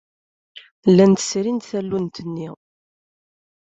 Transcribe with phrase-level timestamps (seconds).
[0.93, 2.49] Llant srint tallunt-nni.